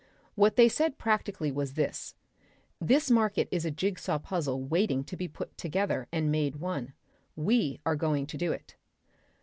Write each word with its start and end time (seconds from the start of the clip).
What 0.33 0.55
they 0.55 0.67
said 0.67 0.97
practically 0.97 1.51
was 1.51 1.75
this: 1.75 2.15
This 2.79 3.11
market 3.11 3.47
is 3.51 3.65
a 3.65 3.69
jig 3.69 3.99
saw 3.99 4.17
puzzle 4.17 4.63
waiting 4.63 5.03
to 5.03 5.15
be 5.15 5.27
put 5.27 5.55
together 5.59 6.07
and 6.11 6.31
made 6.31 6.55
one. 6.55 6.93
We 7.35 7.79
are 7.85 7.95
going 7.95 8.25
to 8.25 8.37
do 8.39 8.51
it. 8.51 8.75